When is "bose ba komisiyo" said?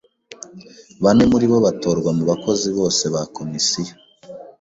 2.77-3.93